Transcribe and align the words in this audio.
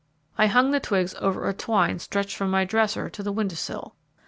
I 0.35 0.47
hung 0.47 0.71
the 0.71 0.79
twigs 0.79 1.13
over 1.19 1.47
a 1.47 1.53
twine 1.53 1.99
stretched 1.99 2.35
from 2.35 2.49
my 2.49 2.65
dresser 2.65 3.07
to 3.11 3.21
the 3.21 3.31
window 3.31 3.53
sill. 3.53 3.93